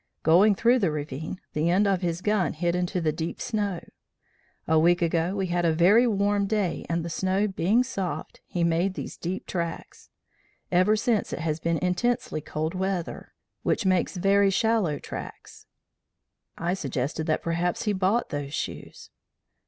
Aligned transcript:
Going 0.23 0.55
through 0.55 0.79
the 0.79 0.89
ravine, 0.89 1.39
the 1.53 1.69
end 1.69 1.85
of 1.85 2.01
his 2.01 2.23
gun 2.23 2.53
hit 2.53 2.73
into 2.75 2.99
the 3.01 3.11
deep 3.11 3.39
snow. 3.39 3.81
A 4.67 4.79
week 4.79 4.99
ago 4.99 5.35
we 5.35 5.45
had 5.45 5.63
a 5.63 5.71
very 5.73 6.07
warm 6.07 6.47
day, 6.47 6.87
and 6.89 7.05
the 7.05 7.07
snow 7.11 7.47
being 7.47 7.83
soft, 7.83 8.41
he 8.47 8.63
made 8.63 8.95
these 8.95 9.15
deep 9.15 9.45
tracks; 9.45 10.09
ever 10.71 10.95
since 10.95 11.31
it 11.31 11.39
has 11.41 11.59
been 11.59 11.77
intensely 11.77 12.41
cold 12.41 12.73
weather, 12.73 13.35
which 13.61 13.85
makes 13.85 14.17
very 14.17 14.49
shallow 14.49 14.97
tracks.' 14.97 15.67
I 16.57 16.73
suggested 16.73 17.27
that 17.27 17.43
perhaps 17.43 17.83
he 17.83 17.93
bought 17.93 18.29
those 18.29 18.55
shoes. 18.55 19.11